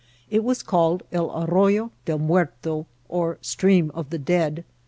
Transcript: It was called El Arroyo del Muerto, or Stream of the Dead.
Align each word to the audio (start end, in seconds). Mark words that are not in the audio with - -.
It 0.31 0.43
was 0.43 0.63
called 0.63 1.03
El 1.11 1.29
Arroyo 1.29 1.91
del 2.05 2.17
Muerto, 2.17 2.87
or 3.07 3.37
Stream 3.41 3.91
of 3.93 4.09
the 4.09 4.17
Dead. 4.17 4.63